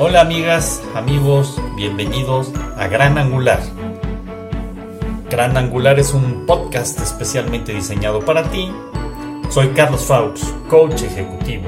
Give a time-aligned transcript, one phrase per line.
[0.00, 3.60] Hola amigas, amigos, bienvenidos a Gran Angular.
[5.28, 8.70] Gran Angular es un podcast especialmente diseñado para ti.
[9.50, 11.64] Soy Carlos Faux, coach ejecutivo.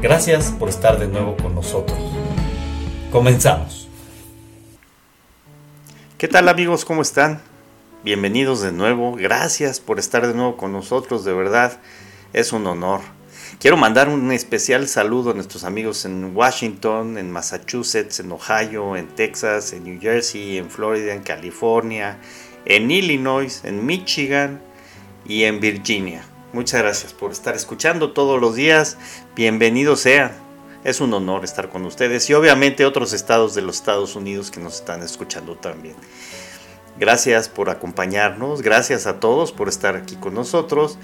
[0.00, 1.98] Gracias por estar de nuevo con nosotros.
[3.10, 3.88] Comenzamos.
[6.18, 6.84] ¿Qué tal amigos?
[6.84, 7.40] ¿Cómo están?
[8.04, 9.16] Bienvenidos de nuevo.
[9.16, 11.24] Gracias por estar de nuevo con nosotros.
[11.24, 11.80] De verdad,
[12.32, 13.00] es un honor.
[13.60, 19.06] Quiero mandar un especial saludo a nuestros amigos en Washington, en Massachusetts, en Ohio, en
[19.08, 22.18] Texas, en New Jersey, en Florida, en California,
[22.64, 24.62] en Illinois, en Michigan
[25.26, 26.24] y en Virginia.
[26.54, 28.96] Muchas gracias por estar escuchando todos los días.
[29.36, 30.32] Bienvenidos sean.
[30.82, 34.60] Es un honor estar con ustedes y obviamente otros estados de los Estados Unidos que
[34.60, 35.96] nos están escuchando también.
[36.98, 40.96] Gracias por acompañarnos, gracias a todos por estar aquí con nosotros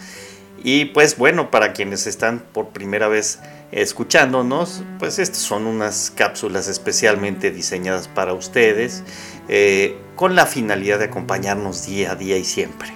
[0.62, 3.38] y pues bueno, para quienes están por primera vez
[3.72, 9.02] escuchándonos, pues estas son unas cápsulas especialmente diseñadas para ustedes
[9.48, 12.88] eh, con la finalidad de acompañarnos día a día y siempre.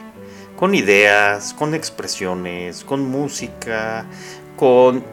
[0.56, 4.06] Con ideas, con expresiones, con música,
[4.56, 5.04] con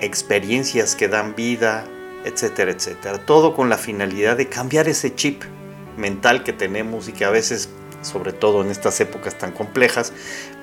[0.00, 1.84] experiencias que dan vida,
[2.24, 3.18] etcétera, etcétera.
[3.24, 5.42] Todo con la finalidad de cambiar ese chip
[5.96, 7.68] mental que tenemos y que a veces
[8.06, 10.12] sobre todo en estas épocas tan complejas,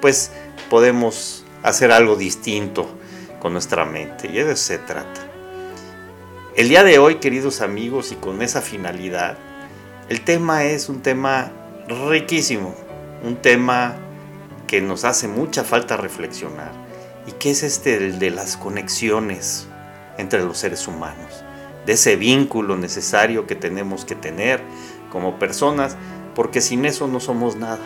[0.02, 0.32] pues
[0.70, 2.88] podemos hacer algo distinto
[3.40, 5.22] con nuestra mente y de eso se trata.
[6.56, 9.38] El día de hoy, queridos amigos, y con esa finalidad,
[10.08, 11.52] el tema es un tema
[11.88, 12.76] riquísimo,
[13.24, 13.96] un tema
[14.68, 16.72] que nos hace mucha falta reflexionar
[17.26, 19.68] y que es este el de las conexiones
[20.18, 21.44] entre los seres humanos,
[21.86, 24.62] de ese vínculo necesario que tenemos que tener
[25.12, 25.98] como personas
[26.36, 27.86] porque sin eso no somos nada,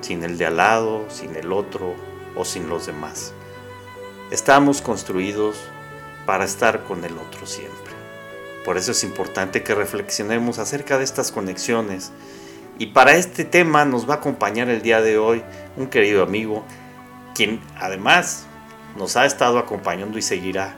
[0.00, 1.94] sin el de al lado, sin el otro
[2.36, 3.32] o sin los demás.
[4.30, 5.56] Estamos construidos
[6.26, 7.94] para estar con el otro siempre.
[8.64, 12.12] Por eso es importante que reflexionemos acerca de estas conexiones.
[12.78, 15.42] Y para este tema nos va a acompañar el día de hoy
[15.76, 16.64] un querido amigo,
[17.34, 18.46] quien además
[18.96, 20.74] nos ha estado acompañando y seguirá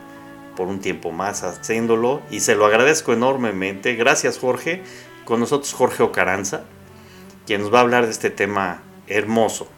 [0.57, 2.23] por un tiempo más haciéndolo.
[2.31, 3.97] Y se lo agradezco enormemente.
[3.97, 4.83] Gracias Jorge
[5.31, 6.65] con nosotros Jorge Ocaranza,
[7.47, 9.69] quien nos va a hablar de este tema hermoso,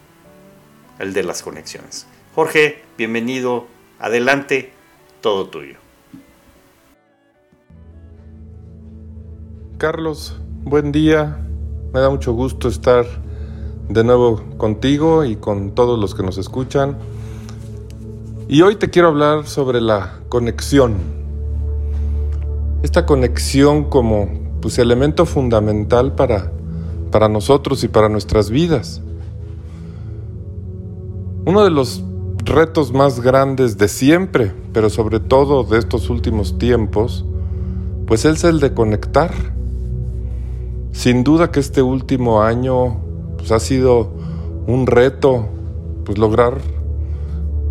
[0.97, 2.07] el de las conexiones.
[2.33, 3.67] Jorge, bienvenido,
[3.99, 4.73] adelante,
[5.21, 5.75] todo tuyo.
[9.77, 11.37] Carlos, buen día,
[11.93, 13.05] me da mucho gusto estar
[13.89, 16.97] de nuevo contigo y con todos los que nos escuchan.
[18.47, 20.95] Y hoy te quiero hablar sobre la conexión.
[22.81, 26.49] Esta conexión como pues, elemento fundamental para,
[27.11, 29.01] para nosotros y para nuestras vidas.
[31.45, 32.01] Uno de los
[32.45, 37.25] retos más grandes de siempre, pero sobre todo de estos últimos tiempos,
[38.07, 39.33] pues es el de conectar.
[40.93, 43.01] Sin duda que este último año
[43.35, 44.13] pues, ha sido
[44.65, 45.49] un reto
[46.05, 46.61] pues lograr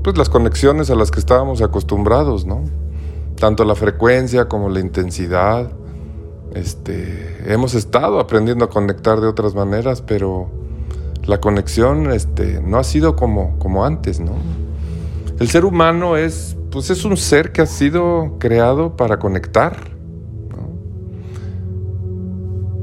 [0.02, 2.64] pues las conexiones a las que estábamos acostumbrados, ¿no?
[3.40, 5.72] Tanto la frecuencia como la intensidad,
[6.54, 10.50] este, hemos estado aprendiendo a conectar de otras maneras, pero
[11.24, 14.20] la conexión este, no ha sido como, antes.
[15.38, 19.92] El ser humano es, pues es un ser que ha sido creado para conectar.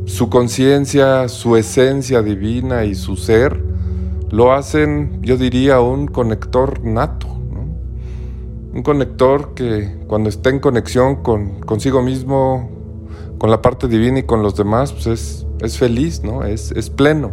[0.05, 3.63] Su conciencia, su esencia divina y su ser
[4.31, 7.27] lo hacen, yo diría, un conector nato.
[8.71, 12.78] Un conector que cuando está en conexión con consigo mismo,
[13.39, 16.43] con la parte divina y con los demás, pues es, es feliz, ¿no?
[16.43, 17.31] Es, es pleno.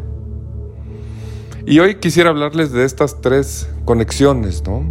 [1.67, 4.84] Y hoy quisiera hablarles de estas tres conexiones, ¿no?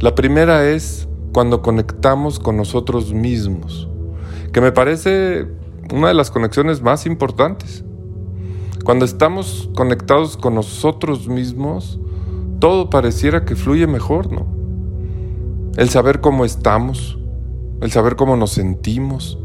[0.00, 3.88] La primera es cuando conectamos con nosotros mismos,
[4.52, 5.48] que me parece
[5.92, 7.84] una de las conexiones más importantes.
[8.84, 11.98] Cuando estamos conectados con nosotros mismos,
[12.60, 14.46] todo pareciera que fluye mejor, ¿no?
[15.76, 17.18] El saber cómo estamos,
[17.80, 19.38] el saber cómo nos sentimos,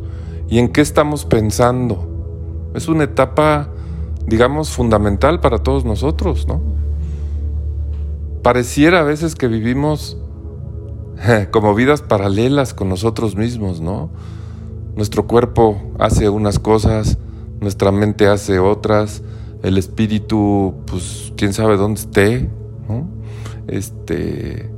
[0.49, 2.07] y en qué estamos pensando.
[2.73, 3.69] Es una etapa,
[4.25, 6.61] digamos, fundamental para todos nosotros, ¿no?
[8.43, 10.17] Pareciera a veces que vivimos
[11.51, 14.09] como vidas paralelas con nosotros mismos, ¿no?
[14.95, 17.17] Nuestro cuerpo hace unas cosas,
[17.59, 19.21] nuestra mente hace otras,
[19.63, 22.49] el espíritu, pues quién sabe dónde esté,
[22.87, 23.07] ¿no?
[23.67, 24.69] Este,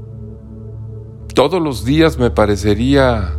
[1.35, 3.33] todos los días me parecería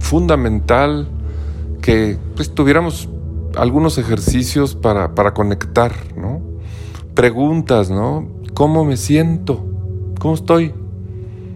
[0.00, 1.08] fundamental
[1.82, 3.08] que pues, tuviéramos
[3.56, 6.40] algunos ejercicios para, para conectar, ¿no?
[7.14, 8.26] Preguntas, ¿no?
[8.54, 9.62] ¿Cómo me siento?
[10.18, 10.72] ¿Cómo estoy?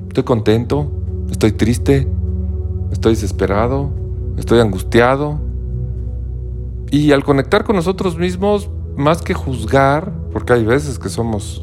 [0.09, 0.93] ¿Estoy contento?
[1.31, 2.07] ¿Estoy triste?
[2.93, 3.91] ¿Estoy desesperado?
[4.37, 5.41] estoy angustiado.
[6.91, 11.63] Y al conectar con nosotros mismos, más que juzgar, porque hay veces que somos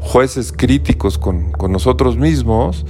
[0.00, 2.86] jueces críticos con, con nosotros mismos,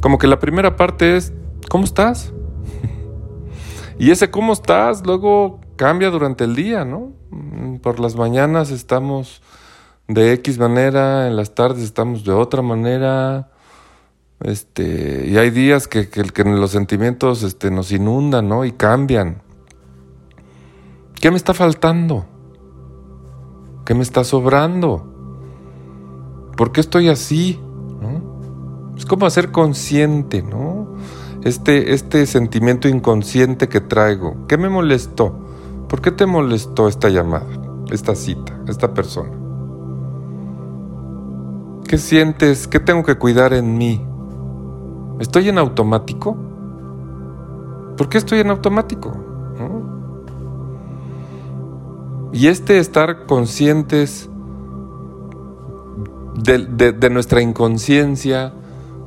[0.00, 1.32] como que la primera parte es,
[1.68, 2.33] ¿cómo estás?
[3.98, 7.12] Y ese cómo estás luego cambia durante el día, ¿no?
[7.82, 9.42] Por las mañanas estamos
[10.08, 13.50] de X manera, en las tardes estamos de otra manera.
[14.40, 18.64] Este, y hay días que, que, los sentimientos este, nos inundan, ¿no?
[18.64, 19.42] Y cambian.
[21.20, 22.26] ¿Qué me está faltando?
[23.86, 25.10] ¿Qué me está sobrando?
[26.56, 27.60] ¿Por qué estoy así?
[28.96, 30.83] Es como hacer consciente, ¿no?
[31.44, 34.46] Este, este sentimiento inconsciente que traigo.
[34.48, 35.38] ¿Qué me molestó?
[35.88, 37.46] ¿Por qué te molestó esta llamada,
[37.90, 39.30] esta cita, esta persona?
[41.86, 42.66] ¿Qué sientes?
[42.66, 44.04] ¿Qué tengo que cuidar en mí?
[45.20, 46.36] ¿Estoy en automático?
[47.96, 49.12] ¿Por qué estoy en automático?
[52.32, 54.28] Y este estar conscientes
[56.34, 58.52] de, nuestra inconsciencia,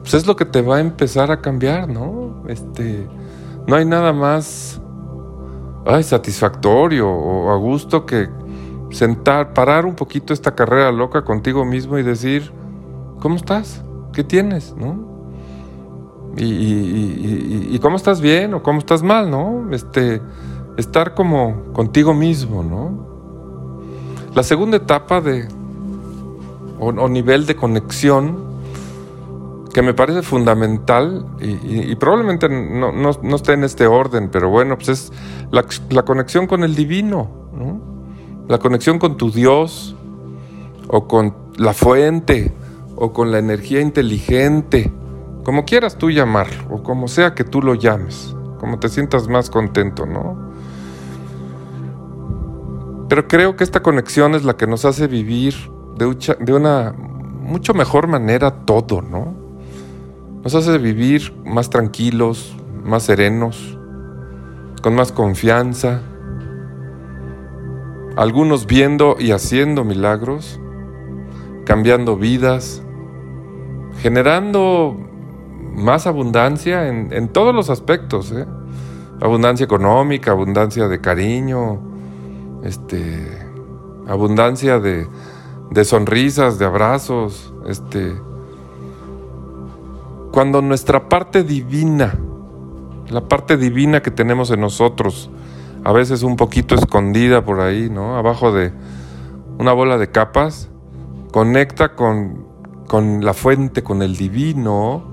[0.07, 2.44] pues es lo que te va a empezar a cambiar, ¿no?
[2.48, 3.06] Este,
[3.68, 4.80] no hay nada más
[6.01, 8.30] satisfactorio o a gusto que
[8.89, 12.54] sentar, parar un poquito esta carrera loca contigo mismo y decir,
[13.19, 13.83] ¿cómo estás?
[14.13, 14.74] ¿Qué tienes?
[14.77, 15.06] ¿No?
[16.38, 19.68] Y, y, cómo estás bien o cómo estás mal, ¿no?
[19.74, 20.21] Este,
[20.77, 23.07] estar como contigo mismo, ¿no?
[24.36, 25.50] La segunda etapa de,
[26.80, 28.56] o, nivel de conexión
[29.77, 34.89] que me parece fundamental y, probablemente no, no, esté en este orden, pero bueno, pues
[34.89, 35.13] es
[35.51, 37.79] la, conexión con el divino, ¿no?
[38.47, 39.95] la conexión con tu Dios
[40.88, 42.56] o con la fuente
[42.95, 44.91] o con la energía inteligente,
[45.44, 49.51] como quieras tú llamarlo o como sea que tú lo llames, como te sientas más
[49.51, 50.39] contento, ¿no?
[53.09, 55.53] Pero creo que esta conexión es la que nos hace vivir
[56.00, 59.37] de, una mucho mejor manera todo, ¿no?
[60.48, 62.56] Nos hace vivir más tranquilos,
[62.86, 63.78] más serenos,
[64.82, 66.00] con más confianza.
[68.16, 70.58] Algunos viendo y haciendo milagros,
[71.66, 72.82] cambiando vidas,
[74.00, 74.96] generando
[75.76, 78.46] más abundancia en, en todos los aspectos, ¿eh?
[79.20, 81.82] abundancia económica, abundancia de cariño,
[82.64, 83.38] este,
[84.08, 85.10] abundancia de,
[85.72, 88.16] de sonrisas, de abrazos, este,
[90.38, 92.16] cuando nuestra parte divina,
[93.10, 95.31] la parte divina que tenemos en nosotros,
[95.84, 98.18] a veces un poquito escondida por ahí, ¿no?
[98.18, 98.72] Abajo de
[99.57, 100.69] una bola de capas,
[101.31, 102.45] conecta con,
[102.86, 105.06] con la fuente, con el divino,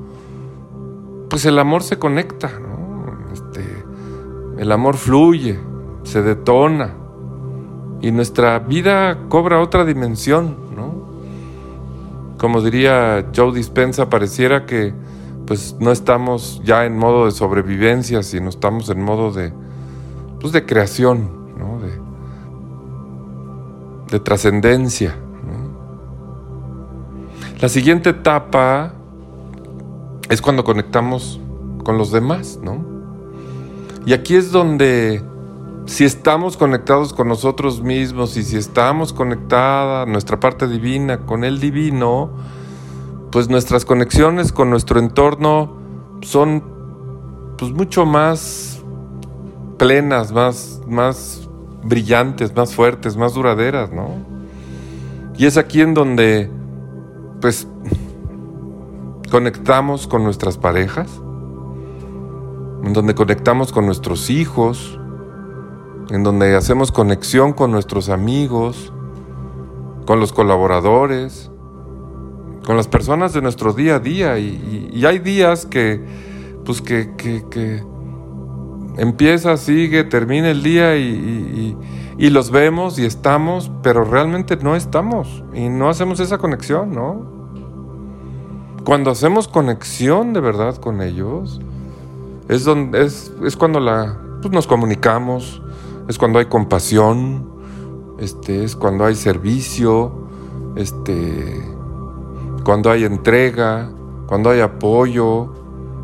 [1.31, 3.33] pues el amor se conecta, ¿no?
[3.33, 3.65] Este,
[4.59, 5.59] el amor fluye,
[6.03, 6.97] se detona
[8.03, 10.93] y nuestra vida cobra otra dimensión, ¿no?
[12.37, 15.14] Como diría Joe Dispensa, pareciera que
[15.47, 19.53] pues no estamos ya en modo de sobrevivencia, sino estamos en modo de,
[20.41, 21.79] pues, de creación, ¿no?
[21.81, 22.01] de,
[24.11, 25.17] de trascendencia.
[27.61, 28.95] La siguiente etapa
[30.29, 31.41] es cuando conectamos
[31.83, 32.85] con los demás, ¿no?
[34.07, 35.23] Y aquí es donde
[35.87, 41.61] si estamos conectados con nosotros mismos y si estamos conectada nuestra parte divina con el
[41.61, 42.31] divino,
[43.35, 45.73] pues nuestras conexiones con nuestro entorno
[46.21, 46.63] son
[47.59, 48.81] pues mucho más
[49.77, 51.49] plenas, más, más
[51.83, 54.25] brillantes, más fuertes, más duraderas, ¿no?
[55.37, 56.49] Y es aquí en donde
[57.41, 57.67] pues
[59.33, 61.11] conectamos con nuestras parejas,
[62.85, 64.97] en donde conectamos con nuestros hijos,
[66.11, 68.93] en donde hacemos conexión con nuestros amigos,
[70.07, 71.51] con los colaboradores,
[72.65, 74.39] con las personas de nuestro día a día.
[74.39, 76.01] Y, hay días que,
[76.65, 77.83] pues que, que,
[78.97, 81.77] empieza, sigue, termina el día y,
[82.17, 87.33] y, los vemos y estamos, pero realmente no estamos y no hacemos esa conexión, ¿no?
[88.85, 91.61] Cuando hacemos conexión de verdad con ellos,
[92.49, 95.63] es, donde, es, es cuando la, pues nos comunicamos,
[96.09, 97.51] es cuando hay compasión,
[98.19, 100.29] este, es cuando hay servicio,
[100.77, 101.74] este,
[102.65, 103.91] cuando hay entrega,
[104.27, 105.53] cuando hay apoyo,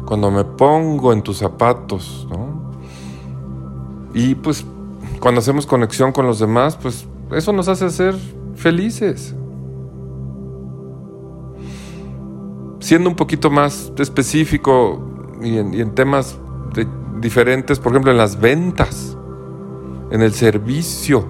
[0.05, 2.73] cuando me pongo en tus zapatos, ¿no?
[4.12, 4.64] Y pues
[5.21, 8.14] cuando hacemos conexión con los demás, pues eso nos hace ser
[8.57, 9.35] felices.
[12.81, 15.00] Siendo un poquito más específico
[15.43, 16.38] y en, temas
[17.21, 19.17] diferentes, por ejemplo, en las ventas,
[20.11, 21.25] en el servicio,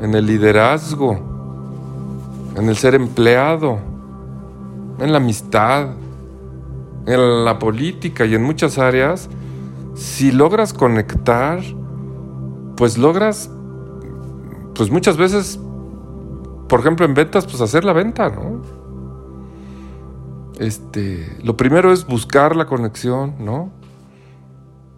[0.00, 1.18] en el liderazgo,
[2.56, 3.80] en el ser empleado,
[4.98, 5.90] en la amistad,
[7.06, 9.28] en la política y en muchas áreas,
[9.94, 11.60] si logras conectar,
[12.76, 13.50] pues logras,
[14.74, 15.58] pues muchas veces,
[16.68, 18.62] por ejemplo en ventas, pues hacer la venta, ¿no?
[20.58, 23.70] Este, lo primero es buscar la conexión, ¿no?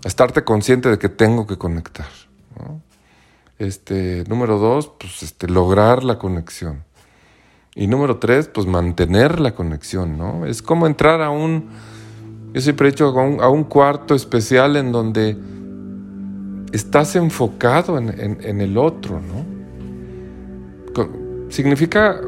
[0.05, 2.09] Estarte consciente de que tengo que conectar,
[2.59, 2.83] ¿no?
[3.59, 6.85] Este, número dos, pues este, lograr la conexión.
[7.75, 10.45] Y número tres, pues mantener la conexión, ¿no?
[10.45, 11.69] Es como entrar a un,
[12.53, 15.37] yo siempre he dicho, a un, cuarto especial en donde
[16.73, 19.61] estás enfocado en, el otro, ¿no?
[21.49, 22.21] significa,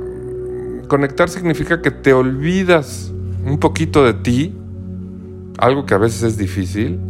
[0.89, 3.13] conectar significa que te olvidas
[3.45, 4.57] un poquito de ti,
[5.59, 7.01] algo que a veces es difícil,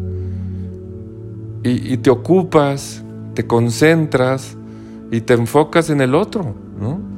[1.62, 3.03] y, y te ocupas,
[3.35, 4.57] te concentras
[5.11, 7.12] y te enfocas en el otro, ¿no?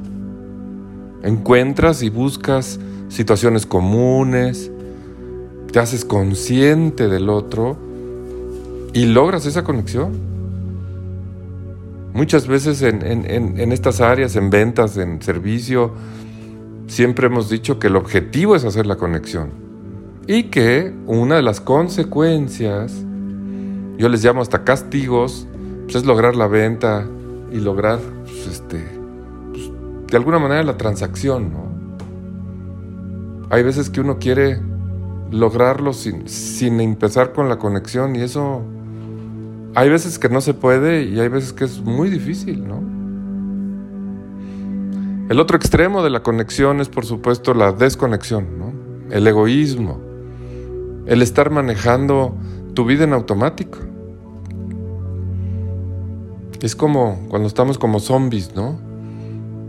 [1.25, 2.79] Encuentras y buscas
[3.09, 4.71] situaciones comunes,
[5.71, 7.77] te haces consciente del otro
[8.93, 10.13] y logras esa conexión.
[12.13, 15.93] Muchas veces en, estas áreas, en ventas, en servicio,
[16.85, 19.49] siempre hemos dicho que el objetivo es hacer la conexión
[20.27, 22.93] y que una de las consecuencias,
[23.97, 25.47] yo les llamo hasta castigos,
[25.85, 27.07] pues es lograr la venta
[27.51, 28.94] y lograr, pues, este,
[30.15, 31.65] de alguna manera la transacción, ¿no?
[33.49, 34.61] Hay veces que uno quiere
[35.29, 38.61] lograrlo sin, sin empezar con la conexión y eso
[39.75, 42.81] hay veces que no se puede y hay veces que es muy difícil, ¿no?
[45.29, 48.71] El otro extremo de la conexión es por supuesto la desconexión, ¿no?
[49.13, 49.99] El egoísmo,
[51.07, 52.37] el estar manejando
[52.73, 53.79] tu vida en automático.
[56.61, 58.84] Es como cuando estamos como zombies, ¿no?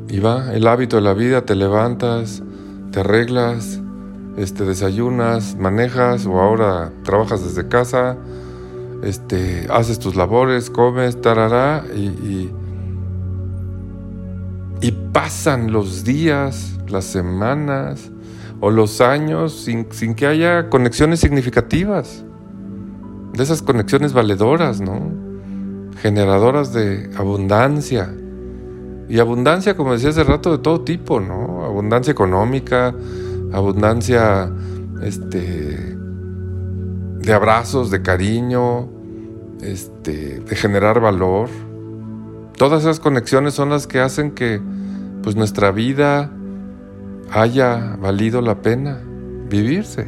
[0.09, 2.43] Y va el hábito de la vida, te levantas,
[2.93, 3.81] te arreglas,
[4.37, 8.17] este, desayunas, manejas o ahora trabajas desde casa,
[9.03, 12.51] este, haces tus labores, comes, tarará, y,
[15.13, 18.11] pasan los días, las semanas
[18.61, 22.23] o los años sin, sin, que haya conexiones significativas,
[23.33, 25.11] de esas conexiones valedoras, ¿no?
[26.03, 28.15] Generadoras de abundancia.
[29.09, 31.65] Y abundancia, como decía hace rato, de todo tipo, ¿no?
[31.65, 32.95] Abundancia económica,
[33.53, 34.51] abundancia
[35.03, 35.97] este,
[37.21, 38.89] de abrazos, de cariño,
[39.63, 41.49] este, de generar valor.
[42.57, 44.61] Todas esas conexiones son las que hacen que
[45.23, 46.31] pues, nuestra vida
[47.31, 49.01] haya valido la pena
[49.49, 50.07] vivirse.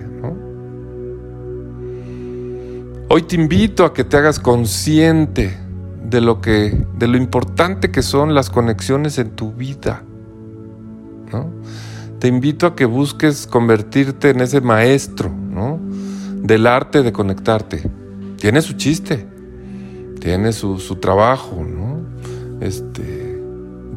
[3.11, 5.57] Hoy te invito a que te hagas consciente
[6.09, 10.03] de lo que, de lo importante que son las conexiones en tu vida.
[11.33, 11.51] ¿no?
[12.19, 15.79] te invito a que busques convertirte en ese maestro, ¿no?
[16.43, 17.89] Del arte de conectarte.
[18.37, 19.27] Tiene su chiste,
[20.21, 22.01] tiene su, su trabajo, ¿no?
[22.61, 23.41] Este,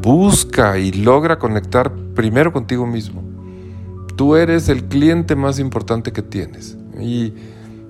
[0.01, 3.23] busca y logra conectar primero contigo mismo.
[4.15, 7.33] Tú eres el cliente más importante que tienes y,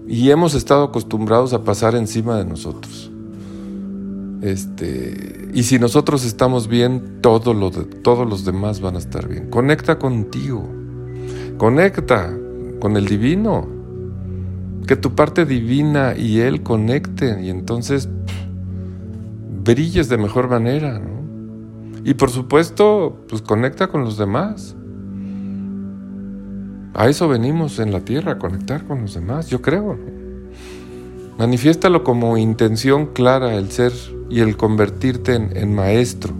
[0.07, 3.10] y hemos estado acostumbrados a pasar encima de nosotros.
[4.41, 9.49] Este, y si nosotros estamos bien, todo lo todos los demás van a estar bien.
[9.49, 10.67] Conecta contigo.
[11.57, 12.35] Conecta
[12.79, 13.67] con el divino.
[14.87, 18.09] Que tu parte divina y él conecten y entonces
[19.63, 21.01] brilles de mejor manera,
[22.03, 24.75] Y por supuesto, pues conecta con los demás.
[26.95, 29.99] A eso venimos en la tierra, conectar con los demás, yo creo.
[31.37, 33.93] Manifiéstalo como intención clara el ser
[34.31, 36.33] y el convertirte en, maestro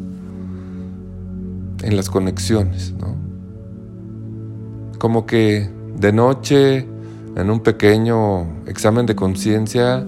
[1.83, 3.17] en las conexiones, ¿no?
[4.97, 6.87] Como que de noche,
[7.35, 10.05] en un pequeño examen de conciencia,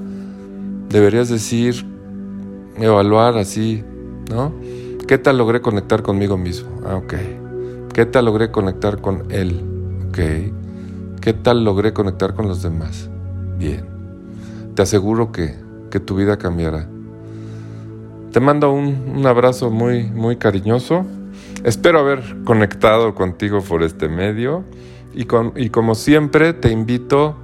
[0.88, 1.86] deberías decir,
[2.78, 3.84] evaluar así,
[4.32, 4.54] ¿no?
[5.06, 6.70] ¿Qué tal logré conectar conmigo mismo?
[6.86, 7.14] Ah, ok.
[7.94, 9.62] ¿Qué tal logré conectar con él?
[10.08, 10.20] Ok.
[11.20, 13.10] ¿Qué tal logré conectar con los demás?
[13.58, 13.86] Bien.
[14.74, 15.56] Te aseguro que,
[15.92, 16.88] que tu vida cambiará.
[18.34, 21.06] Te mando un, abrazo muy, muy cariñoso.
[21.64, 24.64] Espero haber conectado contigo por este medio
[25.14, 27.38] y, y como siempre te invito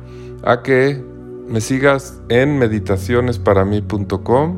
[0.44, 1.00] a que
[1.48, 4.58] me sigas en meditacionesparamí.com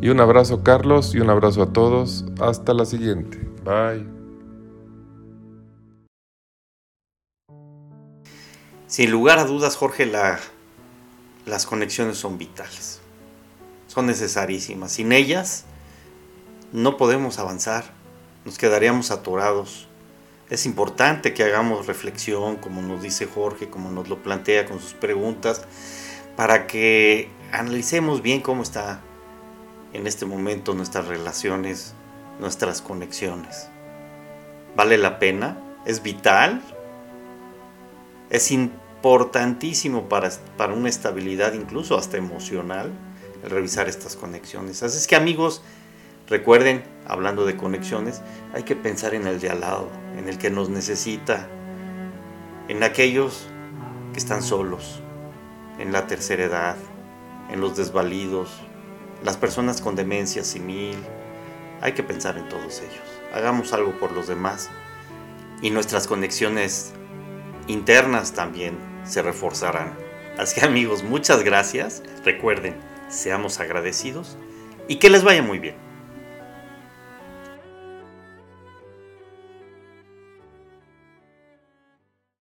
[0.00, 2.24] y un abrazo Carlos y un abrazo a todos.
[2.40, 3.40] Hasta la siguiente.
[3.64, 4.06] Bye.
[8.86, 10.38] Sin lugar a dudas, Jorge, la,
[11.46, 13.00] las conexiones son vitales,
[13.94, 14.92] son necesarísimas.
[14.92, 15.64] Sin ellas
[16.72, 17.84] no podemos avanzar,
[18.44, 19.86] nos quedaríamos atorados.
[20.50, 24.94] Es importante que hagamos reflexión, como nos dice Jorge, como nos lo plantea con sus
[24.94, 25.62] preguntas,
[26.36, 29.00] para que analicemos bien cómo está
[29.92, 31.94] en este momento nuestras relaciones,
[32.40, 33.68] nuestras conexiones.
[34.74, 35.56] ¿Vale la pena?
[35.86, 36.60] ¿Es vital?
[38.28, 42.90] Es importantísimo para, para una estabilidad incluso hasta emocional
[43.48, 44.82] revisar estas conexiones.
[44.82, 45.62] Así es que amigos,
[46.28, 48.22] recuerden, hablando de conexiones,
[48.54, 51.48] hay que pensar en el de al lado, en el que nos necesita,
[52.68, 53.46] en aquellos
[54.12, 55.00] que están solos,
[55.78, 56.76] en la tercera edad,
[57.50, 58.50] en los desvalidos,
[59.22, 60.96] las personas con demencia senil.
[61.80, 63.02] Hay que pensar en todos ellos.
[63.34, 64.70] Hagamos algo por los demás
[65.60, 66.92] y nuestras conexiones
[67.66, 69.94] internas también se reforzarán.
[70.38, 72.02] Así que amigos, muchas gracias.
[72.24, 72.76] Recuerden,
[73.14, 74.36] seamos agradecidos
[74.88, 75.83] y que les vaya muy bien.